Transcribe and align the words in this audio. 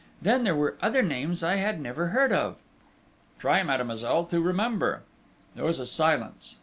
Then 0.19 0.41
there 0.41 0.55
were 0.55 0.79
other 0.81 1.03
names 1.03 1.43
I 1.43 1.57
had 1.57 1.79
never 1.79 2.07
heard 2.07 2.31
of." 2.31 2.57
"Try, 3.37 3.61
mademoiselle, 3.61 4.25
to 4.25 4.41
remember...." 4.41 5.03
There 5.53 5.65
was 5.65 5.77
a 5.77 5.85
silence. 5.85 6.55